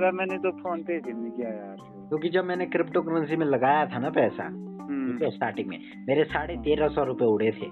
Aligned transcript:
अरे 0.00 0.10
मैंने 0.10 0.38
तो 0.38 0.50
फ़ोन 0.50 0.82
पे 0.82 0.92
ही 0.92 1.12
नहीं 1.12 1.32
किया 1.32 1.48
यार। 1.48 1.76
क्योंकि 2.08 2.28
जब 2.28 2.44
मैंने 2.44 2.66
क्रिप्टो 2.66 3.02
करेंसी 3.02 3.36
में 3.36 3.46
लगाया 3.46 3.86
था 3.86 3.98
ना 3.98 4.10
पैसा 4.10 4.44
हम्म, 4.44 5.12
ठीक 5.12 5.22
है 5.22 5.30
स्टार्टिंग 5.30 5.68
में 5.68 5.78
मेरे 6.08 6.24
साढ़े 6.24 6.56
तेरह 6.56 6.88
सौ 6.88 7.04
रुपए 7.04 7.24
उड़े 7.24 7.50
थे। 7.50 7.66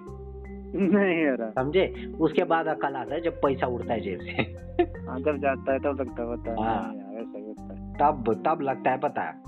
नहीं 0.78 1.24
यार 1.24 1.50
समझे? 1.50 2.12
उसके 2.20 2.44
बाद 2.44 2.66
अकल 2.66 2.94
आता 2.94 3.14
है 3.14 3.20
जब 3.20 3.32
पैसा 3.32 3.66
उड़ता 3.66 3.94
है 3.94 4.00
जेब 4.00 4.18
से। 4.18 4.44
जब 5.24 5.36
जाता 5.36 5.72
है 5.72 5.78
तब 5.78 6.00
लगता 6.00 6.22
है 6.22 6.28
होता 6.28 6.50
है। 6.50 7.92
तब 7.92 8.42
तब 8.46 8.58
लगता 8.62 8.90
है 8.90 8.98
पता 8.98 9.42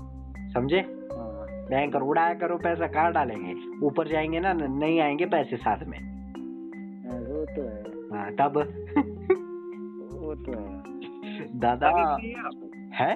समझे? 0.53 0.77
हाँ। 0.77 1.45
बैंक 1.69 1.95
और 1.95 2.03
उड़ाया 2.03 2.33
करो 2.33 2.57
पैसा 2.57 2.87
कहाँ 2.87 3.13
डालेंगे? 3.13 3.85
ऊपर 3.85 4.07
जाएँगे 4.07 4.39
ना 4.39 4.53
नहीं 4.53 4.99
आएँगे 5.01 5.25
पैसे 5.25 5.57
साथ 5.57 5.85
में। 5.87 5.99
हाँ, 5.99 7.19
वो 7.19 7.45
तो 7.45 7.61
है। 7.61 7.83
हाँ, 8.17 8.31
तब। 8.31 8.57
वो 10.17 10.35
तो 10.35 10.51
है। 10.51 10.91
दादा। 11.59 12.17
है? 12.93 13.15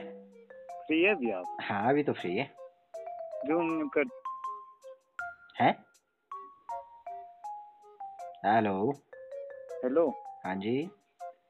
फ्री 0.88 1.02
है 1.02 1.16
भी 1.16 1.32
आप? 1.32 1.58
हाँ 1.62 1.90
अभी 1.90 2.04
तो 2.04 2.14
फ्री 2.14 2.36
है। 2.36 2.52
जूम 3.46 3.88
कर 3.88 4.04
है? 5.60 5.72
हेलो। 8.46 8.92
हेलो। 9.84 10.10
हाँ 10.46 10.56
जी। 10.56 10.92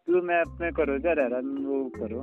तू 0.08 0.22
मैं 0.22 0.42
अपने 0.42 0.72
करो 0.72 0.98
जा 0.98 1.14
रहा 1.14 1.38
वो 1.38 1.90
करो। 1.96 2.22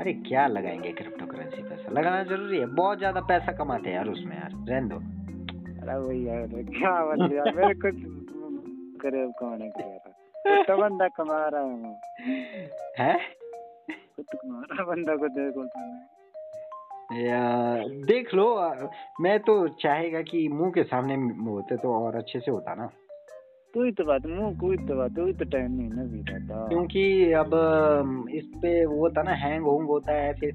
अरे 0.00 0.12
क्या 0.12 0.46
लगाएँगे 0.46 0.92
क्रिप्टो 0.92 1.26
करेंसी 1.26 1.62
पैसा? 1.62 1.92
लगाना 1.92 2.22
ज़रूरी 2.22 2.58
है। 2.58 2.66
बहुत 2.66 2.98
ज़्यादा 2.98 3.20
पैसा 3.20 3.52
कमाते 3.52 3.88
हैं 3.88 3.96
यार 3.96 4.08
उसमें 4.08 4.36
यार। 4.36 4.50
रहने 4.68 4.88
दो। 4.88 4.96
अरे 4.96 5.98
वही 5.98 6.28
यार। 6.28 6.46
क्या 6.46 7.04
बात 7.04 7.30
है 7.30 7.36
यार। 7.36 7.54
मेरे 7.54 7.74
कुछ 7.74 7.94
करे 9.02 9.32
कमाने 9.40 9.70
के 9.70 9.82
यार। 9.82 10.62
तो 10.62 10.76
बंदा 10.76 11.08
कमा 11.08 11.48
रहा 11.48 11.62
है 11.62 11.98
है? 12.98 13.33
बंदा 14.20 15.16
को 15.16 15.28
देखो 15.28 15.64
या, 17.14 17.76
देख 17.86 18.34
लो 18.34 18.74
मैं 19.20 19.40
तो 19.40 19.68
चाहेगा 19.68 20.22
कि 20.22 20.48
मुँह 20.48 20.70
के 20.70 20.82
सामने 20.82 21.14
होते 21.50 21.76
तो 21.76 21.94
और 21.94 22.16
अच्छे 22.16 22.40
से 22.40 22.50
होता 22.50 22.74
ना। 22.74 22.86
तू 23.74 23.84
ही 23.84 23.92
तो 23.92 24.04
बात 24.04 24.26
मुँह 24.26 24.54
कोई 24.54 24.76
तो 24.76 24.96
बात 24.96 25.10
तू 25.10 25.26
ही 25.26 25.32
तो 25.32 25.44
टाइम 25.44 25.72
नहीं 25.72 25.88
ना 25.88 26.04
भी 26.04 26.22
रहता 26.32 26.68
क्योंकि 26.68 27.32
अब 27.32 27.50
इस 28.34 28.44
पे 28.44 28.86
वो 28.86 29.00
होता 29.00 29.22
ना 29.22 29.30
हैंग 29.30 29.64
होंग 29.64 29.86
होता 29.86 30.12
है 30.12 30.34
फिर 30.34 30.54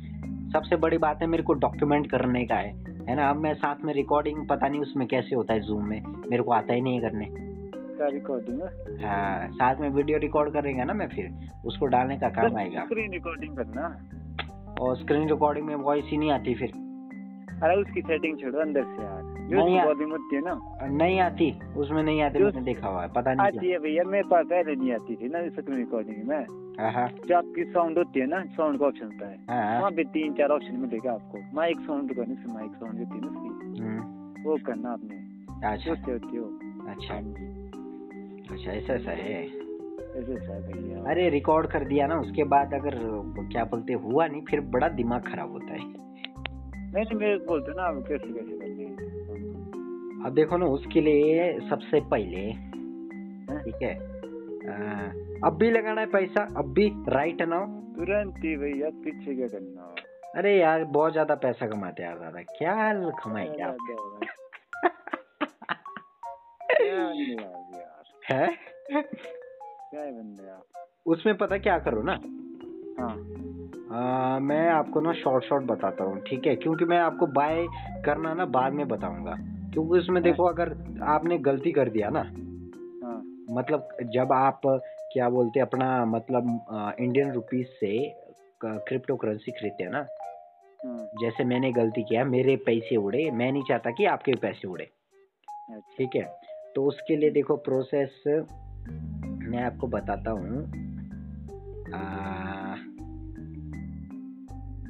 सबसे 0.53 0.75
बड़ी 0.75 0.97
बात 0.97 1.21
है 1.21 1.27
मेरे 1.27 1.43
को 1.43 1.53
डॉक्यूमेंट 1.53 2.11
करने 2.11 2.45
का 2.45 2.55
है। 2.55 2.73
है 3.09 3.15
ना? 3.15 3.29
अब 3.29 3.35
मैं 3.35 3.53
साथ 3.53 3.75
में 3.83 3.93
रिकॉर्डिंग 3.93 4.47
पता 4.47 4.67
नहीं 4.67 4.81
उसमें 4.81 5.07
कैसे 5.07 5.35
होता 5.35 5.53
है 5.53 5.59
जूम 5.59 5.89
में 5.89 6.01
मेरे 6.29 6.43
को 6.43 6.51
आता 6.51 6.73
ही 6.73 6.81
नहीं 6.81 7.01
है 7.01 7.09
करने। 7.09 7.48
का 7.99 8.07
रिकॉर्डिंग 8.07 8.61
हाँ? 9.05 9.47
साथ 9.51 9.75
में 9.75 9.89
वीडियो 9.89 10.17
रिकॉर्ड 10.17 10.53
करेंगे 10.53 10.83
ना 10.83 10.93
मैं 10.93 11.07
फिर 11.07 11.49
उसको 11.65 11.85
डालने 11.85 12.17
का 12.17 12.29
काम 12.29 12.57
आएगा। 12.57 12.85
स्क्रीन 12.85 13.11
रिकॉर्डिंग 13.11 13.57
करना? 13.57 14.05
और 14.81 14.97
स्क्रीन 14.97 15.29
रिकॉर्डिंग 15.29 15.65
में 15.65 15.75
वॉइस 15.75 16.05
ही 16.07 16.17
नहीं 16.17 16.31
आती 16.31 16.55
फिर। 16.55 16.71
अरे 17.63 17.75
उसकी 17.75 18.01
सेटिंग 18.01 18.37
छोड़ो 18.37 18.59
अंदर 18.59 18.83
से 18.83 19.03
यार। 19.03 19.21
जो 19.49 19.55
नहीं। 19.55 19.79
रिकॉर्डिंग 19.79 20.11
है 20.33 20.41
ना। 20.41 20.87
नहीं 20.97 21.19
आती 21.19 21.59
उसमें 21.77 22.03
नहीं 22.03 22.21
आती 22.21 22.43
मैंने 22.43 22.61
देखा 22.61 22.87
हुआ 22.87 23.01
है 23.01 23.07
पता 23.07 23.33
नहीं 23.33 23.47
आती 23.47 23.71
है 23.71 23.79
भैया 23.79 24.03
मेरे 24.03 24.23
पास 24.23 24.45
पहले 24.45 24.75
नहीं 24.75 24.93
आती 24.93 25.15
थी 25.15 25.29
ना 25.29 25.49
स्क्रीन 25.49 25.77
रिकॉर्डिंग 25.77 26.27
में। 26.27 26.45
हाँ 26.79 26.91
हाँ। 26.91 27.07
जो 27.27 27.37
आपकी 27.37 27.63
साउंड 27.63 27.97
होती 27.97 28.19
है 28.19 28.27
ना 28.27 28.43
साउंड 28.45 28.79
का 28.79 28.85
ऑप्शन 28.85 29.05
होता 29.05 29.27
है। 29.27 29.37
हाँ 29.49 29.79
वहाँ 29.79 29.91
पे 29.91 30.03
तीन 30.03 30.33
चार 30.33 30.49
ऑप्शन 30.49 30.75
मिलेगा 30.75 31.11
आपको। 31.11 31.55
माइक 31.55 31.79
साउंड 31.79 32.13
से 32.13 32.53
माइक 32.53 32.71
साउंड 32.71 32.99
होती 32.99 33.15
है 33.15 33.21
ना 33.21 33.27
उसकी। 33.27 33.81
हम्म, 33.81 34.43
वो 34.43 34.57
करना 34.65 34.89
आपने। 34.89 35.29
अच्छा। 35.67 35.91
होती 35.91 36.37
हो 36.37 36.45
अच्छा। 36.91 37.13
हाँ 37.13 37.21
अच्छा 38.51 38.71
ऐसा 38.71 38.93
ऐसा 38.93 39.11
है। 39.11 39.33
ऐसे 39.43 40.33
ऐसा 40.33 40.53
है 40.53 40.61
भैया। 40.61 41.03
अरे 41.11 41.29
रिकॉर्ड 41.29 41.67
कर 41.67 41.83
दिया 41.85 42.07
ना 42.07 42.19
उसके 42.19 42.43
बाद 42.53 42.73
अगर 42.73 42.95
क्या 43.51 43.63
बोलते 43.63 43.93
हुआ 44.03 44.27
नहीं 44.27 44.41
फिर 44.41 44.61
बड़ा 44.75 44.87
दिमाग 44.99 45.27
खराब 45.31 45.51
होता 45.51 45.73
है। 45.73 45.79
नहीं 45.79 47.03
नहीं 47.03 47.17
मेरे 47.17 47.37
बोलते 47.47 47.71
ना 47.71 47.91
कैसे 48.09 48.33
कैसे 48.33 48.57
करनी 48.57 48.83
है? 48.83 50.25
अब 50.25 50.33
देखो 50.35 50.57
ना 50.57 50.65
उसके 50.65 51.01
लिए 51.01 51.51
सबसे 51.69 51.99
पहले 52.13 52.41
ठीक 53.63 53.81
है 53.83 53.93
अब 55.45 55.57
भी 55.59 55.69
लगाना 55.71 56.01
है 56.01 56.07
पैसा 56.07 56.41
अब 56.57 56.73
भी 56.73 56.87
राइट 57.09 57.41
नाउ 57.41 57.65
तुरंत 57.95 58.35
ही 58.45 58.55
भैया 58.57 58.89
पीछे 59.03 59.35
क्या 59.35 59.47
करना? 59.47 59.95
अरे 60.35 60.57
यार 60.59 60.83
बहुत 60.97 61.11
ज़्यादा 61.11 61.35
पैसा 61.35 61.67
कमाते 61.67 62.03
यार 62.03 62.17
दादा 62.19 62.41
क्या 62.57 62.93
कमाएँगे 63.23 63.63
आप? 63.63 63.77
है? 68.31 68.47
क्या 68.91 70.01
है 70.01 70.11
बंदे 70.11 70.49
उसमें 71.05 71.37
पता 71.37 71.57
क्या 71.57 71.79
करो 71.79 72.01
ना? 72.03 72.19
हाँ। 72.99 73.15
आ, 73.91 74.39
मैं 74.39 74.69
आपको 74.69 75.01
ना 75.01 75.13
शॉर्ट 75.13 75.43
शॉर्ट 75.43 75.63
बताता 75.63 76.03
हूँ 76.03 76.19
ठीक 76.19 76.47
है? 76.47 76.55
क्योंकि 76.55 76.85
मैं 76.85 76.97
आपको 76.97 77.27
बाय 77.27 77.67
करना 78.05 78.33
ना 78.33 78.45
बाद 78.45 78.73
में 78.73 78.87
बताऊँगा। 78.87 79.35
क्योंकि 79.73 79.99
उसमें 79.99 80.23
देखो 80.23 80.43
अगर 80.43 80.75
आपने 81.03 81.37
गलती 81.37 81.71
कर 81.71 81.89
दिया 81.89 82.09
ना 82.09 82.19
हाँ। 82.19 83.21
मतलब 83.51 83.87
जब 84.03 84.31
आप 84.31 84.61
क्या 85.13 85.29
बोलते 85.29 85.59
अपना 85.59 86.05
मतलब 86.05 86.65
इंडियन 86.99 87.31
रुपीज़ 87.31 87.67
से 87.67 88.15
क्रिप्टो 88.63 89.15
करेंसी 89.15 89.51
खरीदते 89.51 89.83
हैं 89.83 89.91
ना 89.91 90.05
हाँ। 90.85 91.09
जैसे 91.21 91.43
मैंने 91.43 91.71
गलती 91.71 92.03
किया 92.03 92.25
मेरे 92.25 92.55
पैसे 92.55 92.95
उड़े 92.95 93.31
मैं 93.31 93.51
नहीं 93.51 93.63
चाहता 93.63 93.91
कि 93.91 94.05
आपके 94.05 94.31
पैसे 94.31 94.67
उड़े। 94.67 94.83
अच्छा। 94.83 95.95
ठीक 95.97 96.15
है? 96.15 96.38
तो 96.75 96.83
उसके 96.83 97.15
लिए 97.15 97.29
देखो 97.29 97.55
प्रोसेस 97.55 98.23
मैं 99.49 99.63
आपको 99.63 99.87
बताता 99.87 100.31
हूँ। 100.31 100.61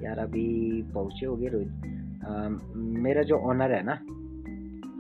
यार 0.04 0.20
अभी 0.20 0.82
पहुँचे 0.94 1.26
हो 1.26 1.36
गए 1.36 1.48
रोहित 1.48 1.72
मेरा 2.76 3.22
जो 3.22 3.36
ऑनर 3.38 3.72
है 3.72 3.84
ना 3.84 3.92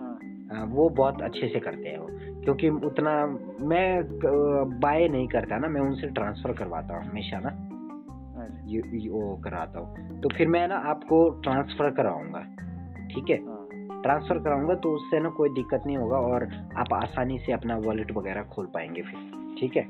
हाँ। 0.01 0.61
आ, 0.61 0.63
वो 0.63 0.89
बहुत 0.89 1.21
अच्छे 1.21 1.47
से 1.47 1.59
करते 1.59 1.89
हैं 1.89 1.97
वो। 1.97 2.07
क्योंकि 2.11 2.69
उतना 2.69 3.25
मैं 3.61 4.03
बाय 4.79 5.07
नहीं 5.07 5.27
करता 5.27 5.57
ना 5.57 5.67
मैं 5.67 5.81
उनसे 5.81 6.07
ट्रांसफ़र 6.07 6.53
करवाता 6.53 6.97
हूँ 6.97 7.05
हमेशा 7.05 7.39
ना। 7.39 7.49
अच्छा। 7.49 9.11
वो 9.11 9.41
कराता 9.43 9.79
हूँ। 9.79 10.21
तो 10.21 10.29
फिर 10.29 10.47
मैं 10.47 10.67
ना 10.67 10.75
आपको 10.75 11.29
ट्रांसफ़र 11.29 11.89
कराऊँगा। 11.91 12.39
ठीक 13.07 13.29
है? 13.29 13.37
हाँ। 13.37 13.58
ट्रांसफ़र 14.03 14.39
कराऊँगा 14.39 14.75
तो 14.75 14.91
उससे 14.91 15.19
ना 15.19 15.29
कोई 15.29 15.49
दिक्कत 15.49 15.83
नहीं 15.85 15.97
होगा 15.97 16.17
और 16.17 16.43
आप 16.77 16.93
आसानी 16.93 17.39
से 17.39 17.51
अपना 17.51 17.77
वॉलेट 17.77 18.11
वगैरह 18.11 18.43
खोल 18.43 18.65
पाएँगे 18.65 19.01
फिर। 19.01 19.55
ठीक 19.59 19.77
है? 19.77 19.83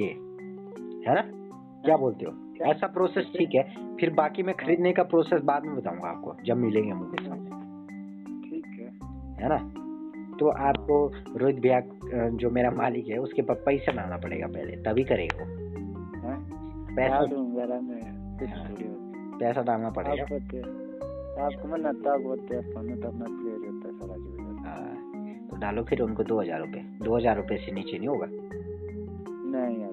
ये। 0.00 0.08
है 1.08 1.14
ना? 1.14 1.22
क्या 1.84 1.96
बोलते 1.96 2.24
हो? 2.24 2.32
ऐसा 2.70 2.86
प्रोसेस 2.86 3.32
ठीक 3.38 3.54
है। 3.54 3.96
फिर 3.96 4.10
बाकी 4.10 4.42
मैं 4.42 4.54
खरीदने 4.54 4.92
का 4.92 5.02
प्रोसेस 5.02 5.42
बाद 5.42 5.64
में 5.64 5.76
बताऊँगा 5.76 6.08
आपको 6.08 6.36
जब 6.44 6.56
मिलेंगे 6.56 6.92
मुझे 6.92 7.24
सामने। 7.24 7.50
ठीक 8.50 8.66
है। 8.66 8.88
है 9.42 9.48
ना? 9.48 9.58
तो 10.38 10.48
आपको 10.48 11.12
रोहित 11.36 11.56
भैया 11.56 11.80
जो 12.28 12.50
मेरा 12.50 12.70
मालिक 12.70 13.08
है 13.08 13.18
उसके 13.18 13.42
पास 13.42 13.56
पैसा 13.66 13.92
डालना 13.92 14.16
पड़ेगा 14.16 14.46
पहले 14.46 14.76
तभी 14.76 15.04
करेगा 15.04 15.44
वो। 15.44 15.46
पैसा 16.96 17.16
हाँ। 17.16 17.26
पैसा 19.38 19.62
डालना 19.62 19.90
पड़ेगा। 19.90 20.24
आपको 21.32 21.68
हैं 22.54 22.72
फ़ोन 22.72 23.00
तो 23.00 23.08
अपना 23.08 23.24
क्लियर 23.24 23.60
होता 23.66 23.88
है 23.88 23.94
सारा 23.98 24.16
चीज़ 24.16 24.66
हाँ, 24.66 25.48
तो 25.50 25.56
डालो 25.56 25.82
फिर 25.82 26.00
उनको 26.00 26.22
दो 26.22 26.40
हज़ार 26.40 26.60
रुपये। 26.60 26.82
दो 26.82 27.16
हज़ार 27.16 27.36
रुपये 27.36 27.58
से 27.58 27.72
नीचे 27.72 27.98
नहीं 27.98 28.08
होगा? 28.08 28.26
नहीं 28.26 29.80
यार। 29.80 29.92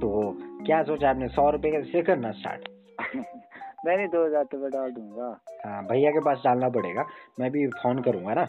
तो 0.00 0.36
क्या 0.66 0.82
सोचा 0.82 1.10
आपने 1.10 1.28
सौ 1.28 1.50
रुपये 1.50 1.82
से 1.82 2.02
करना 2.02 2.30
स्टार्ट 2.30 2.68
मैं 3.86 3.96
नहीं 3.96 4.08
दो 4.08 4.26
हज़ार 4.26 4.44
तो 4.44 4.58
मैं 4.58 4.70
डाल 4.70 4.90
दूँगा। 4.90 5.40
हाँ 5.66 5.84
भैया 5.86 6.10
के 6.10 6.20
पास 6.20 6.42
डालना 6.44 6.68
पड़ेगा। 6.68 7.06
मैं 7.40 7.50
भी 7.50 7.66
फ़ोन 7.66 8.02
करूँगा 8.02 8.34
ना। 8.34 8.46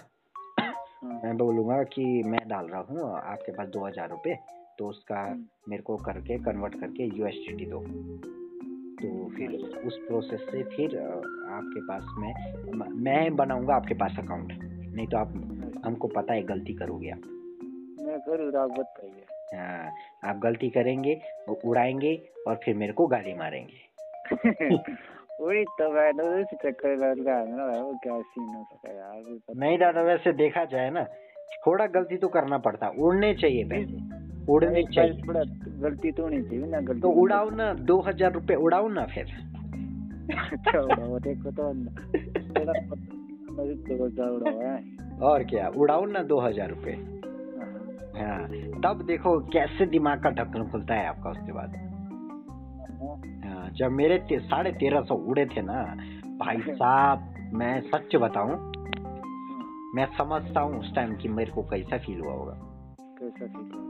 हाँ। 0.62 1.22
मैं 1.24 1.38
बोलूँगा 1.38 1.84
कि 1.84 2.24
मैं 2.26 2.48
डाल 2.48 2.66
रहा 2.66 2.82
हूँ 2.82 3.14
आपके 3.14 3.52
पास 3.52 3.68
दो 3.68 3.86
हज़ार 3.88 4.10
रुपये 4.10 4.36
तो 4.80 4.88
उसका 4.88 5.22
हम्म। 5.22 5.46
मेरे 5.70 5.84
को 5.84 5.98
करके 5.98 6.38
कन्वर्ट 6.38 6.80
करके 6.80 7.04
यूएसडीटी 7.18 7.66
दो। 7.66 7.80
तो 9.00 9.30
फिर 9.38 9.51
उस 9.86 9.98
प्रोसेस 9.98 10.40
से 10.40 10.63
फिर 10.63 11.00
आपके 11.50 11.81
पास 11.81 12.06
में 12.18 12.34
मैं 12.96 13.36
बनाऊँगा 13.36 13.75
आपके 13.75 13.94
पास 13.94 14.16
अकाउंट 14.19 14.60
नहीं 14.96 15.07
तो 15.07 15.18
आप 15.18 15.28
हमको 15.86 16.07
पता 16.07 16.34
है 16.34 16.44
गलती 16.44 16.74
करोगे 16.74 17.10
आप। 17.10 17.18
मैं 17.18 18.16
आप 18.57 18.69
बताइए। 18.69 19.57
हाँ, 19.57 19.92
आप 20.24 20.38
गलती 20.38 20.69
करेंगे 20.69 21.22
वो 21.50 21.60
उड़ाएँगे 21.66 22.30
और 22.48 22.56
फिर 22.56 22.75
मेरे 22.75 22.94
को 22.94 23.07
गाली 23.07 23.34
मारेंगे। 23.34 23.90
वही 25.42 25.63
तो 25.63 25.92
मैं 25.92 26.13
तो 26.13 26.44
चक्कर 26.44 27.13
वो 27.84 28.00
क्या 28.04 28.22
सीन 28.22 28.44
हो 28.44 28.66
यार 28.88 29.40
नहीं 29.56 29.78
दादा 29.78 30.01
वैसे 30.01 30.34
देखा 30.34 30.66
जाए 30.66 30.90
ना 30.90 31.04
थोड़ा 31.68 31.86
गलती 31.86 32.18
तो 32.18 32.28
करना 32.28 32.57
पड़ता 32.57 32.92
उड़ने 33.00 33.34
चाहिए 33.34 33.63
पैसे 33.63 34.19
उड़ने 34.50 34.84
चाहिए। 34.84 35.13
थोड़ा 35.13 35.44
गलती 35.80 36.12
तो 36.12 36.28
नहीं 36.28 36.44
चाहिए 36.44 36.66
ना 36.66 36.80
गलती 36.80 37.00
तो 37.00 37.10
उड़ाओ 37.10 37.50
ना 37.50 37.74
दो 37.74 38.00
हज़ार 38.01 38.34
रुपये 38.34 38.56
उड़ाओ 38.56 38.88
ना 38.88 39.06
फिर। 39.06 39.25
अच्छा 40.30 40.81
देखो 41.19 41.51
तो 44.10 45.25
और 45.25 45.44
क्या 45.44 45.68
उड़ाओ 45.68 46.06
ना 46.06 46.24
दो 46.24 46.40
हज़ार 46.40 46.69
रुपये। 46.69 46.94
हाँ। 46.94 48.40
हाँ 48.40 48.48
तब 48.84 49.04
देखो 49.07 49.40
कैसे 49.40 49.86
दिमाग 49.86 50.24
का 50.24 50.30
ढक्कन 50.30 50.69
खुलता 50.72 50.94
है 50.94 51.07
आपका 51.07 51.30
उसके 51.30 51.51
बाद। 51.51 51.75
हाँ। 53.01 53.16
हाँ 53.46 53.69
जब 53.69 53.92
मेरे 53.92 54.40
साढ़े 54.40 54.72
तेरह 54.72 55.01
सौ 55.01 55.16
उड़े 55.16 55.46
थे 55.46 55.62
ना 55.62 55.84
भाई 56.40 56.57
साहब 56.69 57.34
मैं 57.54 57.81
सच 57.81 58.16
बताऊँ 58.16 58.72
मैं 59.96 60.06
समझता 60.06 60.62
हूँ 60.62 60.80
उस 60.80 60.96
टाइम 60.96 61.16
कि 61.16 61.28
मेरे 61.28 61.51
को 61.51 61.62
कैसा 61.62 61.98
फील 61.98 62.19
हुआ 62.19 62.34
होगा। 62.34 62.54
कैसा 63.19 63.46
फील 63.46 63.72
हुआ? 63.74 63.88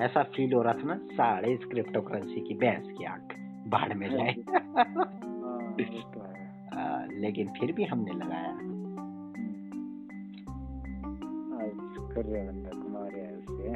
ऐसा 0.00 0.22
फील 0.22 0.52
हो 0.52 0.62
रहा 0.62 0.72
था 0.72 0.82
ना 0.82 0.96
साढ़े 0.96 1.52
इस 1.52 1.64
क्रिप्टो 1.64 2.00
करेंसी 2.00 2.40
की 2.40 2.54
भैंस 2.54 2.86
की 2.98 3.04
आँख 3.04 3.34
बाढ़ 3.68 3.94
में 3.94 4.10
जाए। 4.10 4.34
हाँ 4.40 5.76
तो 6.14 6.22
है। 6.22 7.20
लेकिन 7.20 7.46
फिर 7.46 7.72
भी 7.72 7.84
हमने 7.84 8.12
लगाया। 8.12 8.58
है 13.58 13.74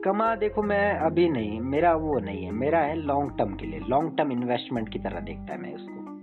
कमा 0.00 0.30
है 0.30 0.36
देखो 0.36 0.62
मैं 0.62 0.94
अभी 0.94 1.28
नहीं 1.28 1.60
मेरा 1.60 1.94
वो 1.94 2.18
नहीं 2.18 2.44
है 2.44 2.50
मेरा 2.50 2.78
है 2.78 2.94
लॉन्ग 2.96 3.38
टर्म 3.38 3.54
के 3.54 3.66
लिए। 3.66 3.80
लॉन्ग 3.80 4.16
टर्म 4.16 4.32
इन्वेस्टमेंट 4.32 4.88
की 4.88 4.98
तरह 4.98 5.20
देखता 5.20 5.54
है 5.54 5.60
मैं 5.60 5.74
उसको 5.74 6.16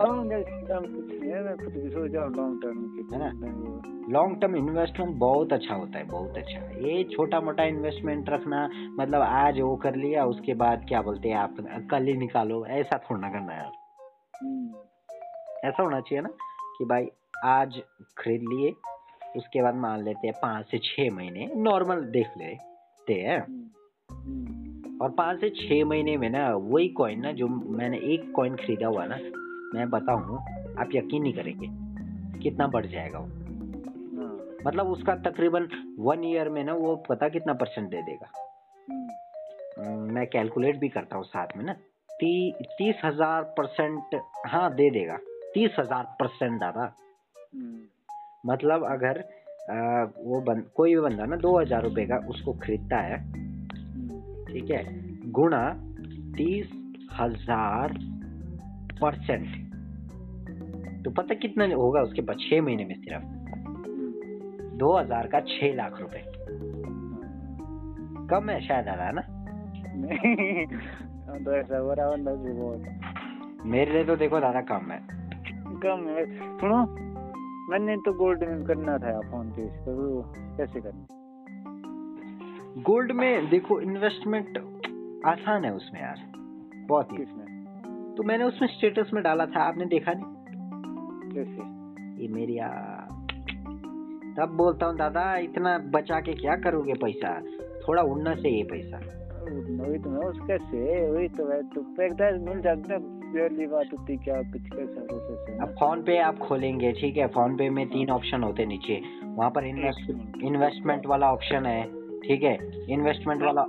लॉन्ग 0.00 0.32
टर्म 0.68 0.84
कुछ 0.84 1.10
नहीं 1.12 1.40
मैं 1.44 1.56
खुद 1.56 1.72
भी 1.72 1.88
सोच 1.90 2.10
रहा 2.14 2.24
लॉन्ग 2.26 2.62
टर्म 2.62 2.78
है। 3.12 3.18
ना? 3.18 4.12
लॉन्ग 4.12 4.40
टर्म 4.40 4.56
इन्वेस्टमेंट 4.56 5.16
बहुत 5.16 5.52
अच्छा 5.52 5.74
होता 5.74 5.98
है 5.98 6.04
बहुत 6.04 6.36
अच्छा। 6.36 6.60
ये 6.86 7.02
छोटा 7.04 7.40
मोटा 7.40 7.64
इन्वेस्टमेंट 7.64 8.30
रखना 8.30 8.68
मतलब 9.00 9.22
आज 9.22 9.60
वो 9.60 9.76
कर 9.76 9.94
लिया 9.94 10.24
उसके 10.26 10.54
बाद 10.54 10.84
क्या 10.88 11.02
बोलते 11.02 11.28
हैं 11.28 11.36
आप 11.36 11.56
कल 11.90 12.06
ही 12.06 12.14
निकालो 12.16 12.64
ऐसा 12.66 12.98
थोड़ा 12.98 13.20
ना 13.20 13.28
करना 13.32 13.54
यार। 13.54 13.72
हम्म, 14.42 14.74
ऐसा 15.68 15.82
होना 15.82 16.00
चाहिए 16.00 16.20
ना 16.22 16.28
कि 16.78 16.84
भाई 16.84 17.08
आज 17.44 17.80
खरीद 18.18 18.42
लिए 18.42 18.74
उसके 19.36 19.62
बाद 19.62 19.74
मान 19.74 20.04
लेते 20.04 20.26
हैं 20.28 20.34
पाँच 20.42 20.66
से 20.66 20.78
छः 20.78 21.10
महीने 21.14 21.50
नॉर्मल 21.56 22.00
देख 22.16 22.30
लेते 22.38 23.14
हैं। 23.14 23.40
हम्म, 23.40 24.98
और 25.02 25.10
पाँच 25.10 25.40
से 25.40 25.50
छः 25.50 25.84
महीने 25.84 26.16
में 26.16 26.28
ना 26.30 26.48
वही 26.56 26.88
कॉइन 26.88 27.20
ना 27.20 27.32
जो 27.32 27.48
मैंने 27.48 27.98
एक 28.14 28.32
कॉइन 28.36 28.56
खरीदा 28.56 28.86
हुआ 28.86 29.04
ना 29.06 29.18
मैं 29.74 29.88
बताऊँ 29.90 30.38
आप 30.78 30.88
यकीन 30.94 31.22
नहीं 31.22 31.32
करेंगे 31.34 31.66
कितना 32.40 32.66
बढ़ 32.68 32.86
जाएगा 32.86 33.18
वो। 33.18 33.28
मतलब 34.66 34.88
उसका 34.88 35.14
तकरीबन 35.24 35.68
वन 35.98 36.24
ईयर 36.24 36.48
में 36.48 36.62
ना 36.64 36.72
वो 36.74 36.94
पता 37.08 37.28
कितना 37.28 37.52
परसेंट 37.54 37.88
दे 37.90 38.02
देगा। 38.02 38.30
हम्म, 39.78 40.12
मैं 40.14 40.26
कैलकुलेट 40.26 40.78
भी 40.80 40.88
करता 40.88 41.16
हूँ 41.16 41.24
साथ 41.24 41.56
में 41.56 41.64
ना 41.64 41.72
ती 42.10 42.32
तीस 42.78 43.00
हज़ार 43.04 43.42
परसेंट 43.58 44.20
हाँ 44.46 44.74
दे 44.74 44.90
देगा। 44.90 45.16
तीस 45.54 45.76
हज़ार 45.78 46.04
परसेंट 46.20 46.60
दादा। 46.60 46.92
हम्म, 47.54 47.80
मतलब 48.46 48.84
अगर 48.86 49.24
आ, 49.70 50.02
वो 50.02 50.40
बन 50.40 50.60
कोई 50.76 50.94
भी 50.94 51.00
बंदा 51.00 51.24
ना 51.24 51.36
दो 51.36 51.58
हज़ार 51.58 51.82
रुपये 51.82 52.04
का 52.06 52.16
उसको 52.30 52.52
खरीदता 52.62 52.98
है 52.98 53.18
हम्म, 53.18 54.44
ठीक 54.44 54.70
है 54.70 54.82
गुणा 55.32 55.62
तीस 56.36 56.70
हज़ार 57.20 57.92
परसेंट 59.02 59.68
तो 61.04 61.10
पता 61.10 61.34
कितना 61.34 61.64
होगा 61.74 62.00
उसके 62.00 62.22
पास 62.22 62.36
छह 62.40 62.62
महीने 62.62 62.84
में 62.84 62.94
सिर्फ़? 62.94 63.24
दो 64.76 64.98
हज़ार 64.98 65.26
का 65.26 65.40
छह 65.40 65.74
लाख 65.74 66.00
रुपए। 66.00 66.22
कम 68.30 68.50
है 68.50 68.60
शायद 68.60 68.88
ना? 68.88 69.22
हम 71.30 71.44
तो 71.44 71.50
रहा 71.92 72.10
बंदा 72.10 72.34
भी 72.34 73.70
मेरे 73.70 73.92
लिए 73.92 74.04
तो 74.04 74.16
देखो 74.16 74.40
दादा 74.40 74.60
कम 74.60 74.90
है। 74.90 74.98
कम 75.82 76.06
है। 76.08 76.24
सुनो 76.58 76.78
मैंने 77.70 77.96
तो 77.96 78.12
गोल्ड 78.12 78.44
में 78.44 78.64
करना 78.64 78.98
था 78.98 79.20
फ़ोन 79.20 79.50
पे 79.50 79.66
तो 79.66 80.22
कैसे 80.56 80.80
करना? 80.80 81.06
गोल्ड 82.82 83.12
में 83.12 83.50
देखो 83.50 83.80
इन्वेस्टमेंट 83.80 84.58
आसान 85.26 85.64
है 85.64 85.74
उसमें 85.74 86.00
यार 86.00 86.18
बहुत 86.88 87.12
ही। 87.12 87.18
तो 88.16 88.22
मैंने 88.22 88.44
उसमें 88.44 88.68
स्टेटस 88.68 89.10
में 89.14 89.22
डाला 89.22 89.46
था 89.46 89.62
आपने 89.62 89.84
देखा 89.84 90.12
नहीं? 90.16 90.26
कैसे? 91.34 91.80
ये 92.22 92.28
मेरी 92.28 92.58
आ... 92.58 92.68
तब 94.38 94.52
बोलता 94.56 94.86
हूँ 94.86 94.96
दादा 94.96 95.36
इतना 95.36 95.78
बचा 95.78 96.20
के 96.20 96.32
क्या 96.32 96.56
करोगे 96.56 96.92
पैसा? 96.92 97.40
थोड़ा 97.88 98.02
उड़ना 98.02 98.34
चाहिए 98.34 98.62
पैसा. 98.62 98.96
वही 99.84 99.98
तो 99.98 100.10
मैं 100.10 100.46
कैसे? 100.46 101.10
वही 101.10 101.28
तो 101.28 101.52
है 101.52 101.62
तो 101.62 101.80
पैसा 101.80 102.30
मिल 102.30 102.60
जाता 102.60 102.94
है 102.94 103.20
बात 103.66 103.86
होती 103.98 104.16
क्या 104.16 104.34
प्रोसेस 104.34 105.60
अब 105.60 105.68
फ़ोन 105.68 106.02
पे 106.02 106.18
आप 106.18 106.38
खोलेंगे 106.38 106.92
ठीक 106.92 107.16
है? 107.16 107.26
फ़ोन 107.26 107.56
पे 107.56 107.70
में 107.70 107.86
तीन 107.86 108.10
ऑप्शन 108.10 108.42
होते 108.42 108.66
नीचे। 108.66 109.02
वहाँ 109.24 109.50
पर 109.50 109.64
इन्वेस्ट 109.64 110.10
इन्वेस्टमेंट 110.42 111.06
वाला 111.06 111.32
ऑप्शन 111.32 111.66
है 111.66 111.84
ठीक 112.20 112.42
है? 112.42 112.58
इन्वेस्टमेंट 112.90 113.42
वाला 113.42 113.62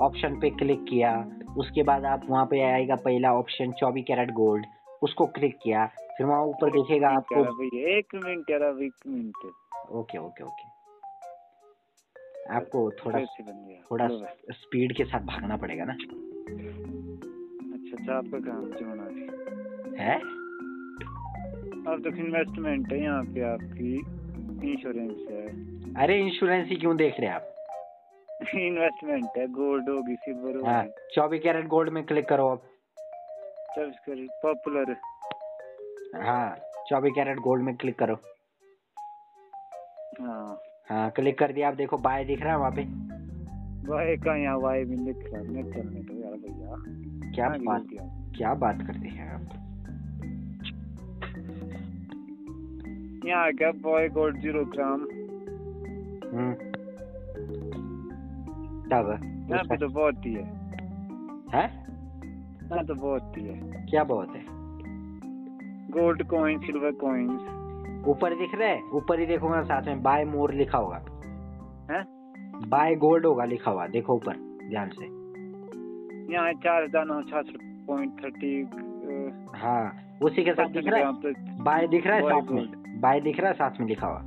ऑप्शन 0.00 0.40
पे 0.40 0.50
क्लिक 0.50 0.84
किया 0.84 1.30
उसके 1.58 1.82
बाद 1.82 2.04
आप 2.04 2.26
वहाँ 2.30 2.46
पे 2.46 2.62
आएगा 2.62 2.94
पहला 2.94 3.34
ऑप्शन 3.34 3.72
चौबीस 3.72 4.04
कैरेट 4.08 4.30
गोल्ड 4.30 4.66
उसको 5.02 5.26
क्लिक 5.26 5.58
किया 5.62 5.86
फिर 5.86 6.26
वहाँ 6.26 6.44
ऊपर 6.44 6.70
दिखेगा 6.70 7.08
आपको 7.08 7.62
एक 7.88 8.06
मिनट 8.14 8.50
यार 8.50 8.82
एक 8.82 8.92
मिनट। 9.06 9.52
Okay 9.90 10.18
okay 10.18 10.44
okay. 10.44 10.78
आपको 12.54 12.90
थोड़ा 12.90 13.18
थोड़ा 13.90 14.08
स्पीड 14.50 14.96
के 14.96 15.04
साथ 15.04 15.20
भागना 15.20 15.56
पड़ेगा 15.56 15.84
ना। 15.84 15.92
अच्छा 15.92 17.96
अच्छा 17.96 18.14
आपका 18.14 18.38
काम 18.38 18.70
जोना 18.70 19.02
है 19.02 19.26
है? 20.00 20.38
अब 21.92 22.00
तो 22.04 22.16
इन्वेस्टमेंट 22.16 22.92
है 22.92 23.02
यहाँ 23.02 23.24
पे 23.24 23.42
आपकी। 23.42 24.04
इंश्योरेंस 24.70 25.26
है। 25.30 25.46
अरे 26.02 26.20
इंश्योरेंस 26.20 26.68
ही 26.68 26.76
क्यों 26.76 26.96
देख 26.96 27.20
रहे 27.20 27.28
हैं 27.28 27.36
आप? 27.36 27.47
इन्वेस्टमेंट 28.40 29.24
है 29.36 29.46
गोल्ड 29.52 29.88
होगी 29.88 30.14
सिल्वर 30.16 30.66
हाँ 30.66 30.80
होगी। 30.82 31.14
चौबीस 31.14 31.40
कैरेट 31.42 31.66
गोल्ड 31.68 31.90
में 31.92 32.02
क्लिक 32.06 32.28
करो 32.28 32.48
आप 32.48 32.62
चल 33.76 33.90
कर 34.06 34.26
पॉपुलर 34.42 34.96
हाँ। 36.24 36.56
चौबीस 36.88 37.12
कैरेट 37.14 37.38
गोल्ड 37.38 37.62
में 37.62 37.74
क्लिक 37.76 37.98
करो। 37.98 38.14
हाँ। 40.20 40.58
हाँ 40.90 41.10
क्लिक 41.16 41.38
कर 41.38 41.52
दिया 41.52 41.68
आप 41.68 41.74
देखो 41.74 41.96
बाय 42.06 42.24
दिख 42.24 42.42
रहा 42.42 42.52
है 42.52 42.58
वहाँ 42.58 42.70
पे। 42.78 42.84
वाई 43.88 44.16
का 44.16 44.36
यहाँ? 44.36 44.56
वाई 44.58 44.84
भी 44.84 44.96
लिख 44.96 45.18
रहा 45.24 45.40
है 45.40 45.52
नेट 45.52 45.74
चलने 45.74 46.00
दो 46.00 46.14
यार 46.22 46.32
भैया। 46.32 47.34
क्या 47.34 47.48
बात 47.66 47.82
गिर 47.82 48.36
क्या 48.38 48.54
बात 48.64 48.78
करते 48.86 49.08
हैं 49.08 49.30
आप? 49.34 49.54
यहाँ 53.26 53.52
क्या 53.52 53.70
बॉय 53.82 54.08
गोल्ड 54.08 54.40
ज़ीरो 54.42 54.64
ग्राम 54.74 55.00
हम्म। 56.32 56.67
तब 58.88 59.18
यहाँ 59.50 59.64
पे 59.64 59.76
तो 59.76 59.88
बहुत 59.88 60.26
ही। 60.26 60.32
है? 60.34 60.44
है 61.52 61.62
यहाँ 62.64 62.84
तो 62.86 62.94
बहुत 62.94 63.36
ही। 63.38 63.44
है 63.44 63.86
क्या 63.90 64.04
बहुत 64.04 64.34
है? 64.36 64.42
गोल्ड 65.90 66.22
कॉइन 66.26 66.58
सिल्वर 66.58 66.92
कॉइन्स 67.00 68.06
ऊपर 68.08 68.34
दिख 68.34 68.54
रहा 68.54 68.68
है? 68.68 68.82
ऊपर 68.94 69.20
ही 69.20 69.26
देखोगा 69.26 69.62
साथ 69.62 69.82
में 69.82 70.02
बाय 70.02 70.24
मोर 70.24 70.52
लिखा 70.54 70.78
होगा। 70.78 70.96
हैं? 71.90 72.04
बाय 72.68 72.94
गोल्ड 72.96 73.26
होगा 73.26 73.44
लिखा 73.44 73.70
हुआ 73.70 73.86
देखो 73.86 74.14
ऊपर 74.14 74.36
ध्यान 74.68 74.90
से। 74.90 75.04
यहाँ 76.34 76.52
चार 76.64 76.84
हज़ार 76.84 77.04
नौ 77.06 77.20
छियासठ 77.22 77.56
पॉइंट 77.86 78.24
थर्टी 78.24 78.52
हाँ 79.58 79.92
उसी 80.22 80.44
के 80.44 80.52
साथ 80.52 80.68
दिख 80.68 80.86
रहा 80.86 80.98
है? 80.98 81.32
बाय 81.64 81.86
दिख 81.88 82.06
रहा 82.06 82.16
है 82.16 82.22
साथ 82.22 82.50
में? 82.52 83.00
बाय 83.00 83.20
दिख 83.20 83.40
रहा 83.40 83.48
है 83.48 83.54
साथ 83.54 83.80
में 83.80 83.86
लिखा 83.88 84.06
हुआ? 84.06 84.20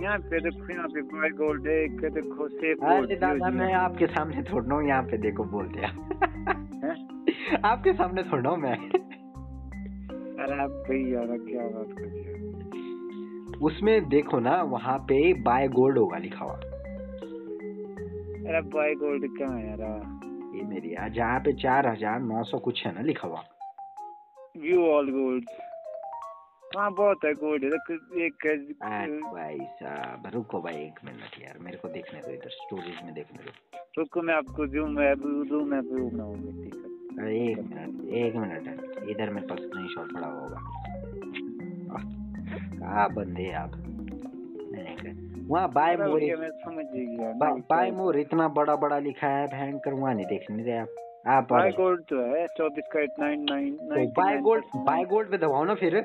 यहाँ 0.00 0.18
पे 0.30 0.40
देखो 0.40 0.72
यहाँ 0.72 0.88
पे 0.88 1.02
बॉय 1.12 1.30
गोल्ड 1.38 1.66
है 1.68 1.76
एक 1.84 2.00
देखो 2.14 2.48
सेफ़ 2.48 2.84
अरे 2.84 3.16
दादा 3.16 3.50
मैं 3.50 3.72
आपके 3.74 4.06
सामने 4.06 4.42
थोड़ा 4.42 4.74
हूँ 4.74 4.86
यहाँ 4.88 5.02
पे 5.02 5.16
देखो 5.18 5.44
बोलते 5.54 5.80
हैं? 5.80 5.92
आपके 7.64 7.92
सामने 7.92 8.22
थोड़ा 8.22 8.50
हूँ 8.50 8.58
मैं। 8.58 8.76
अरे 10.42 10.60
आप 10.62 10.70
भैया 10.88 11.24
ना 11.24 11.36
क्या 11.44 11.66
बात 11.68 11.90
कर 11.98 12.04
रहे 12.04 12.36
उसमें 13.66 14.08
देखो 14.08 14.38
ना 14.40 14.54
वहाँ 14.72 14.98
पे 15.08 15.16
बाय 15.42 15.68
गोल्ड 15.68 15.98
होगा 15.98 16.18
लिखा 16.18 16.44
हुआ। 16.44 16.54
अरे 18.48 18.60
बॉय 18.70 18.94
गोल्ड 18.94 19.26
कहाँ 19.38 19.56
है 19.58 19.66
यार? 19.68 19.80
ये 20.56 20.62
मेरी 20.64 20.94
यार 20.94 21.10
जहाँ 21.12 21.38
पे 21.40 21.52
चार 21.62 21.86
हज़ार 21.86 22.20
नौ 22.20 22.42
सौ 22.44 22.58
कुछ 22.58 22.84
है 22.86 22.94
ना 22.94 23.00
लिखा 23.02 23.28
हुआ। 23.28 23.42
व्यू 24.58 24.86
ऑल 24.86 25.10
गोल्ड 25.10 25.44
हाँ 26.76 26.90
बहुत 26.94 27.24
है 27.24 27.32
गोल्ड 27.34 27.62
है। 27.64 27.70
देखो, 27.70 27.94
एक 28.20 28.46
है 28.46 29.06
भाई 29.20 29.58
साहब 29.76 30.26
रुको 30.34 30.60
भाई 30.62 30.74
एक 30.76 30.98
मिनट 31.04 31.42
यार 31.42 31.58
मेरे 31.58 31.76
को 31.78 31.88
देखने 31.88 32.20
दो 32.20 32.32
इधर 32.32 32.50
स्टोरेज 32.50 32.98
में 33.04 33.12
देखने 33.14 33.44
दो। 33.44 33.52
रुको 33.98 34.22
मैं 34.22 34.34
आपको 34.34 34.66
जूम 34.74 34.98
है 35.00 35.14
जूम 35.48 35.72
है 35.74 35.80
व्यू 35.82 36.08
बनाऊँगी 36.10 36.52
ठीक 36.62 36.74
है 36.74 37.30
एक 37.36 37.58
मिनट 37.60 38.12
एक 38.14 38.36
मिनट 38.36 39.08
इधर 39.10 39.30
मेरे 39.30 39.46
पास 39.46 39.58
स्क्रीन 39.58 39.86
शॉट 39.94 40.12
पड़ा 40.14 40.26
होगा। 40.26 40.58
कहाँ 42.78 43.08
बंदे 43.14 43.42
हैं 43.42 43.54
आप? 43.54 43.72
वहाँ 45.50 45.68
बाय 45.72 45.96
मोर 45.96 46.20
मैं 46.20 47.60
बाय 47.70 47.90
मोर 47.90 48.18
इतना 48.18 48.48
बड़ा 48.60 48.76
बड़ा 48.76 48.98
लिखा 48.98 49.28
है 49.28 49.46
भयंकर 49.48 49.92
वहाँ 49.94 50.14
नहीं 50.14 50.26
देखने 50.26 50.64
दे 50.64 50.76
आप। 50.78 50.94
आप 51.28 51.48
बाय 51.52 51.70
गोल्ड 51.72 52.04
तो 52.10 52.22
है 52.26 52.46
चौबीस 52.56 52.84
का 52.92 53.04
nine 53.18 53.46
nine 53.50 53.76
buy 54.18 54.38
gold 54.40 54.64
buy 54.86 55.04
gold 55.06 55.30
पे 55.30 55.38
दबाओ 55.38 55.64
ना 55.64 55.74
फिर। 55.74 55.96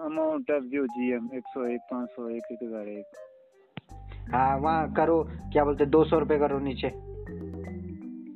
अमाउंट 0.00 0.50
ऑफ़ 0.50 0.64
जो 0.64 0.86
जीएम 0.88 1.28
एक 1.34 1.44
सौ 1.48 1.64
एक 1.66 1.80
पाँच 1.90 2.08
सौ 2.08 2.28
एक 2.30 2.44
एक 2.52 2.58
हज़ार 2.62 2.88
एक। 2.88 3.06
हाँ 4.34 4.56
वहाँ 4.58 4.92
करो 4.92 5.22
क्या 5.52 5.64
बोलते 5.64 5.86
दो 5.86 6.04
सौ 6.04 6.18
रुपये 6.18 6.38
करो 6.38 6.58
नीचे। 6.58 6.86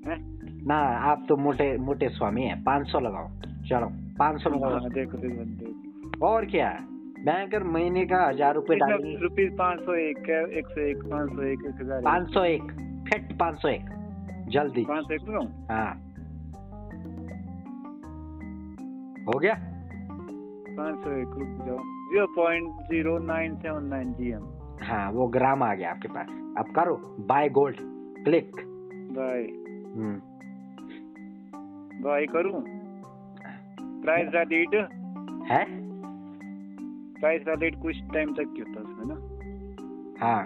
हैं? 0.06 0.18
ना 0.66 0.76
आप 1.10 1.24
तो 1.28 1.36
मोटे 1.36 1.76
मोटे 1.78 2.08
स्वामी 2.08 2.42
हैं 2.42 2.62
पाँच 2.64 2.86
सौ 2.88 3.00
लगाओ 3.00 3.28
चलो 3.68 3.88
पाँच 4.18 4.40
सौ 4.42 4.50
लगाओ। 4.50 4.70
हाँ, 4.72 4.90
देखो 4.90 5.18
देखो 5.18 5.44
देखो। 5.44 6.26
और 6.26 6.46
क्या 6.46 6.68
है 6.68 6.80
बैंकर 7.24 7.62
महीने 7.64 8.04
का 8.06 8.24
हज़ार 8.28 8.54
रुपए 8.54 8.76
डालेंगे 8.76 9.16
रुपीज़ 9.18 9.52
पाँच 9.58 9.80
सौ 9.80 9.94
एक 9.96 10.30
एक 10.58 10.66
सौ 10.68 10.80
एक 10.80 11.04
पाँच 11.10 11.30
सौ 11.30 11.42
एक 11.42 11.66
एक 11.68 11.80
हज़ार 11.80 12.00
पाँच 12.02 12.32
सौ 12.34 12.44
एक 12.44 12.72
फिट 13.08 13.38
पाँच 13.38 13.60
सौ 13.62 13.68
एक 13.68 13.84
जल्दी। 14.48 14.84
पाँच 14.84 15.04
सौ 15.04 15.14
एक 15.14 15.22
हाँ। 15.70 15.92
हो 19.26 19.38
गया? 19.38 19.54
पाँच 20.76 20.96
सौ 21.04 21.10
एक 21.12 21.34
रुक 21.38 21.66
जाओ। 21.66 21.78
Zero 22.04 22.26
point 22.34 22.68
zero 22.90 23.18
nine 23.26 23.56
seven 23.56 23.84
nine 23.86 24.12
G 24.12 24.30
M 24.30 24.44
हाँ 24.82 25.10
वो 25.12 25.26
ग्राम 25.28 25.62
आ 25.62 25.74
गया 25.74 25.90
आपके 25.90 26.08
पास। 26.08 26.28
अब 26.58 26.72
करो 26.76 26.94
buy 27.28 27.48
gold 27.48 27.76
click 28.24 28.50
buy 29.16 29.46
buy 32.04 32.26
करूँ? 32.26 32.62
प्राइस 34.02 34.28
वैलिड 34.34 34.74
है? 35.50 35.64
प्राइस 37.20 37.42
वैलिड 37.48 37.80
कुछ 37.82 38.00
टाइम 38.14 38.34
तक 38.34 38.52
की 38.56 38.60
होता 38.60 38.80
है 38.80 38.84
उसमें 38.84 39.06
ना? 39.08 39.16
हाँ। 40.20 40.42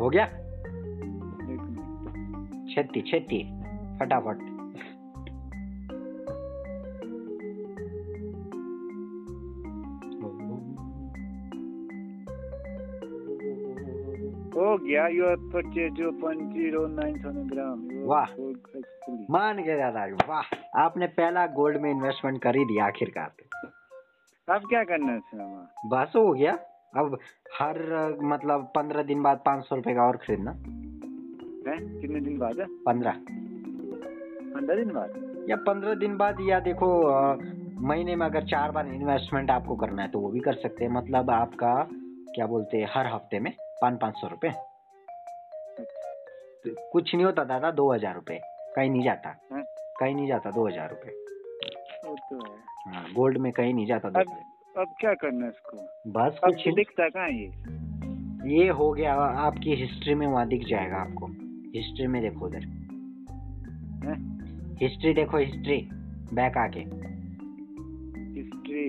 हो 0.00 0.10
गया? 0.10 0.26
छेती 2.74 3.00
छेती 3.02 3.42
फटाफट। 4.00 4.47
वाह। 18.06 18.26
मान 19.30 19.62
गए 19.62 19.76
दादाजी 19.78 20.12
वाह। 20.28 20.44
आपने 20.76 21.06
पहला 21.06 21.46
गोल्ड 21.46 21.76
में 21.76 21.90
इन्वेस्टमेंट 21.90 22.42
कर 22.42 22.56
ही 22.56 22.64
दिया 22.64 22.86
आखिरकार। 22.86 23.30
अब 24.48 24.68
क्या 24.68 24.84
करना 24.84 25.12
है 25.12 25.18
बस 25.86 26.12
हो 26.16 26.32
गया। 26.32 26.52
अब 26.96 27.18
हर 27.58 27.78
मतलब 28.22 28.72
पंद्रह 28.76 29.02
दिन 29.02 29.22
बाद 29.22 29.42
पाँच 29.46 29.64
सौ 29.64 29.76
रुपए 29.76 29.94
का 29.94 30.02
और 30.02 30.16
खरीदना। 30.16 30.52
कितने 32.00 32.20
दिन 32.20 32.38
बाद 32.38 32.60
है? 32.60 32.66
पंद्रह। 32.86 33.12
पंद्रह 34.54 34.76
दिन 34.76 34.92
बाद? 34.92 35.46
या 35.50 35.56
पंद्रह 35.56 35.94
दिन 35.94 36.16
बाद 36.16 36.36
या 36.40 36.60
देखो 36.60 36.88
महीने 37.88 38.16
में 38.16 38.26
अगर 38.26 38.44
चार 38.44 38.70
बार 38.70 38.86
इन्वेस्टमेंट 38.86 39.50
आपको 39.50 39.76
करना 39.76 40.02
है 40.02 40.08
तो 40.08 40.20
वो 40.20 40.30
भी 40.30 40.40
कर 40.40 40.54
सकते 40.54 40.84
हैं। 40.84 40.92
मतलब 40.92 41.30
आपका 41.30 41.74
क्या 42.34 42.46
बोलते 42.46 42.76
हैं 42.76 42.88
हर 42.90 43.06
हफ़्ते 43.06 43.40
में 43.40 43.52
पाँच 43.82 44.00
पाँच 44.00 44.14
सौ 44.14 44.28
रुपये 44.28 44.67
तो 46.64 46.74
कुछ 46.92 47.14
नहीं 47.14 47.24
होता 47.24 47.44
दादा 47.44 47.70
दो 47.70 47.92
हज़ार 47.92 48.14
रुपये 48.14 48.40
कहीं 48.76 48.90
नहीं 48.90 49.02
जाता। 49.02 49.28
हैं? 49.52 49.64
कहीं 50.00 50.14
नहीं 50.14 50.28
जाता 50.28 50.50
दो 50.50 50.66
हज़ार 50.68 50.90
रुपये 50.90 51.12
वो 52.06 52.14
तो 52.30 52.38
हाँ। 52.90 53.04
गोल्ड 53.14 53.38
में 53.38 53.52
कहीं 53.52 53.74
नहीं 53.74 53.86
जाता 53.86 54.08
अब 54.08 54.36
अब 54.78 54.94
क्या 55.00 55.14
करना 55.14 55.44
है 55.44 55.50
इसको? 55.50 55.76
बस 56.12 56.38
कुछ 56.44 56.68
दिखता 56.74 57.08
कहाँ 57.08 57.28
ये? 57.28 57.46
ये 58.56 58.68
हो 58.68 58.92
गया 58.92 59.14
आपकी 59.14 59.74
हिस्ट्री 59.74 60.14
में 60.14 60.26
वहाँ 60.26 60.46
दिख 60.48 60.66
जाएगा 60.66 60.96
आपको। 60.96 61.26
हिस्ट्री 61.74 62.06
में 62.06 62.20
देखो 62.22 62.46
उधर। 62.46 62.66
हिस्ट्री 64.82 65.14
देखो 65.14 65.36
हिस्ट्री। 65.36 65.78
बैक 66.34 66.56
आके। 66.56 66.80
हिस्ट्री? 68.38 68.84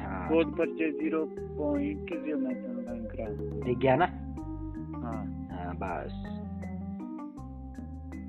हाँ। 0.00 0.28
ज़ीरो 0.30 1.24
पॉइंट 1.58 2.10
दिख 3.64 3.78
गया 3.78 3.96
ना? 3.96 4.06
हाँ। 5.04 5.22
हाँ 5.52 5.74
बस। 5.76 6.37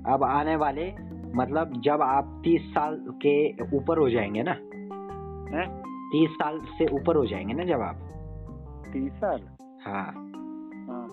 अब 0.08 0.24
आने 0.24 0.56
वाले 0.56 0.92
मतलब 1.34 1.80
जब 1.80 2.02
आप 2.02 2.40
तीस 2.44 2.62
साल 2.62 3.04
के 3.26 3.52
ऊपर 3.76 3.98
हो 3.98 4.10
जाएँगे 4.10 4.42
ना? 4.42 4.52
हैं? 5.56 5.82
तीस 6.12 6.30
साल 6.30 6.60
से 6.78 6.84
ऊपर 6.84 7.16
हो 7.16 7.26
जाएँगे 7.26 7.52
ना 7.52 7.64
जब 7.64 7.80
आप? 7.80 7.96
तीस 8.92 9.12
साल? 9.12 9.40
हाँ। 9.86 10.04
हाँ। 10.88 11.08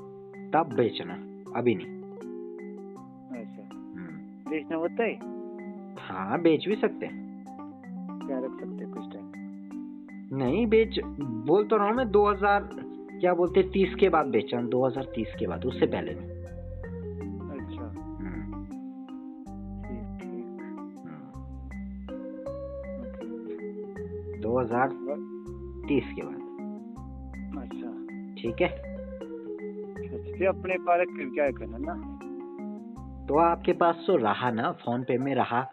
तब 0.54 0.74
बेचना 0.76 1.14
अभी 1.60 1.76
नहीं। 1.76 1.88
अच्छा। 3.42 3.62
हम्म, 3.62 4.50
बेचना 4.50 4.78
होता 4.78 5.04
है? 5.04 5.16
हाँ 6.00 6.42
बेच 6.42 6.68
भी 6.68 6.76
सकते 6.76 7.06
हैं। 7.06 7.44
क्या 8.28 8.40
रख 8.40 8.52
सकते 8.52 8.86
कुछ 8.86 9.14
टाइम? 9.14 9.32
नहीं 10.38 10.68
बेच 10.68 11.00
बोल 11.48 11.66
तो 11.66 11.78
रहा 11.78 11.88
हूँ 11.88 11.96
मैं 11.96 12.12
2000 12.12 12.70
क्या 13.20 13.34
बोलते 13.34 13.64
तीस 13.64 13.96
के 13.96 14.10
बाद 14.10 14.26
बेचा 14.26 14.62
2030 14.62 15.36
के 15.40 15.48
बाद 15.48 15.66
उससे 15.66 15.86
पहले 15.86 16.14
नहीं। 16.14 16.27
2030 24.48 26.14
के 26.16 26.22
बाद। 26.22 26.36
अच्छा। 27.64 27.90
ठीक 28.42 28.62
है? 28.62 28.68
अच्छा 30.08 30.50
अपने 30.50 30.74
फिर 31.06 31.30
क्या 31.30 31.52
करना 31.52 31.78
ना? 31.78 31.94
तो 33.28 33.40
आपके 33.40 33.74
पास 33.74 34.04
तो 34.08 34.16
रहा 34.16 34.52
ना 34.52 34.72
फ़ोन 34.72 35.04
पे 35.04 35.18
में 35.18 35.36
रहा। 35.36 35.68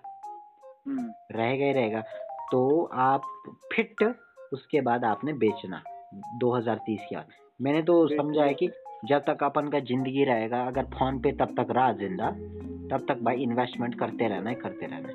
हम्म। 0.86 1.12
रहेगा 1.32 1.64
ही 1.64 1.72
रहेगा 1.72 2.00
तो 2.52 2.84
आप 2.92 3.22
फिट 3.74 4.02
उसके 4.52 4.80
बाद 4.80 5.04
आपने 5.04 5.32
बेचना 5.32 5.82
2030 6.40 6.98
के 7.08 7.16
बाद। 7.16 7.26
मैंने 7.62 7.82
तो 7.82 8.08
समझा 8.08 8.44
है 8.44 8.54
कि 8.54 8.70
जब 9.04 9.18
तक 9.18 9.42
अपन 9.42 9.68
का 9.68 9.78
ज़िंदगी 9.78 10.24
रहेगा 10.24 10.62
अगर 10.62 10.82
फ़ोन 10.82 11.18
पे 11.20 11.32
तब 11.32 11.54
तक 11.60 11.70
रहा 11.70 11.92
ज़िंदा 11.92 12.30
तब 12.90 13.06
तक 13.08 13.18
भाई 13.22 13.36
इन्वेस्टमेंट 13.36 13.98
करते 13.98 14.28
रहना 14.28 14.50
है 14.50 14.56
करते 14.56 14.86
रहना 14.86 15.08
है। 15.08 15.14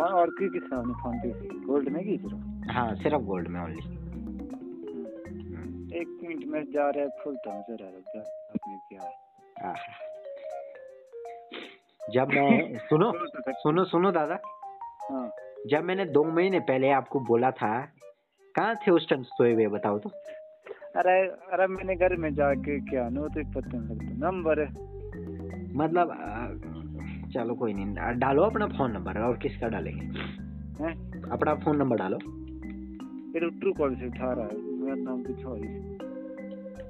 हाँ 0.00 0.08
और 0.08 0.30
की 0.30 0.48
किस 0.48 0.62
फ़ोन 0.62 1.18
पे? 1.18 1.48
गोल्ड 1.66 1.88
में 1.88 2.04
की 2.04 2.16
हाँ 2.70 2.94
सिर्फ़ 2.94 3.22
गोल्ड 3.22 3.48
में 3.48 3.60
ओनली 3.60 3.80
एक 6.00 6.20
मिनट 6.22 6.44
में 6.44 6.64
जा 6.64 6.90
रहा 6.90 7.04
है 7.04 7.08
रहा 7.70 7.88
है 7.88 8.20
आपने 8.20 8.76
क्या 8.76 9.02
है? 9.02 9.84
जब 12.12 12.28
मैं 12.28 12.78
सुनो 12.78 13.12
सुनो 13.52 13.84
सुनो 13.84 14.10
दादा। 14.10 14.38
हाँ। 15.10 15.30
जब 15.68 15.84
मैंने 15.84 16.04
दो 16.04 16.24
महीने 16.24 16.60
पहले 16.60 16.90
आपको 16.90 17.20
बोला 17.20 17.50
था 17.50 17.80
कहाँ 18.56 18.74
थे 18.76 18.90
उस 18.90 19.08
टाइम 19.08 19.22
सोए 19.22 19.54
हुए 19.54 19.66
बताओ 19.66 19.98
तो? 19.98 20.08
अरे 20.96 21.28
अरे 21.28 21.66
मैंने 21.66 21.96
घर 21.96 22.16
में 22.16 22.34
जाके 22.34 22.80
क्या 22.80 23.08
नो 23.08 23.28
तो 23.28 23.60
पता 23.60 23.78
नहीं 23.78 23.96
लगता। 23.96 24.30
नंबर 24.30 24.62
मतलब 25.76 26.08
चलो 27.34 27.54
कोई 27.54 27.74
नहीं 27.74 28.18
डालो 28.18 28.42
अपना 28.42 28.66
फ़ोन 28.66 28.92
नंबर 28.92 29.18
और 29.18 29.36
किसका 29.36 29.68
डालेंगे? 29.68 30.06
हैं? 30.84 31.22
अपना 31.30 31.54
फ़ोन 31.54 31.76
नंबर 31.76 31.96
डालो। 31.96 32.18
तो 33.40 33.48
ट्रू 33.60 33.72
कॉल 33.72 33.94
से 33.94 34.06
उठा 34.06 34.32
रहा 34.32 34.46
है 34.46 34.56
मेरा 34.80 34.94
नाम 34.96 35.22
कुछ 35.22 35.44
और 35.44 35.58
ही 35.58 35.68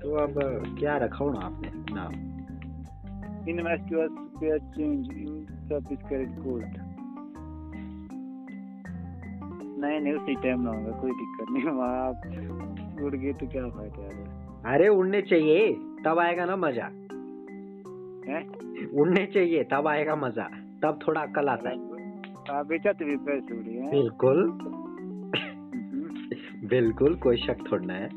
तो 0.01 0.15
अब 0.17 0.35
क्या 0.79 0.97
रखा 0.97 1.25
हो 1.25 1.31
ना। 1.33 1.41
आपने 1.41 1.71
नाम 1.95 2.13
invest 3.49 3.93
your 3.93 4.09
spare 4.09 4.59
change 4.59 5.11
in 5.13 5.45
service 5.69 5.99
credit 6.09 6.39
code 6.45 6.63
नहीं 9.79 10.01
नहीं 10.01 10.13
उसी 10.13 10.35
टाइम 10.35 10.61
ना 10.61 10.71
होगा 10.71 10.93
कोई 11.01 11.11
दिक्कत 11.13 11.51
नहीं 11.51 11.65
वहाँ 11.73 12.07
आप 12.07 13.03
उड़ 13.05 13.15
गए 13.15 13.33
तो 13.33 13.47
क्या 13.47 13.69
फ़ायदा 13.69 14.03
है? 14.03 14.75
अरे 14.75 14.89
उड़ने 14.89 15.21
चाहिए 15.23 15.73
तब 16.05 16.19
आएगा 16.19 16.45
ना 16.45 16.57
मज़ा। 16.57 16.87
हैं? 18.29 18.43
उड़ने 18.93 19.27
चाहिए 19.27 19.65
तब 19.73 19.87
आएगा 19.89 20.17
मज़ा 20.17 20.49
तब 20.83 20.99
थोड़ा 21.07 21.21
अक्ल 21.21 21.49
आता 21.49 21.71
है। 21.71 21.77
आप 22.51 22.67
बेचा 22.67 22.93
तो 22.93 23.05
भी 23.05 23.17
पैसे 23.27 23.59
उड़े 23.59 23.73
हैं। 23.73 23.91
बिल्कुल। 23.91 24.39
बिल्कुल 26.67 27.15
कोई 27.15 27.37
शक 27.37 27.57
थोड़ना 27.73 27.95
है। 27.95 28.09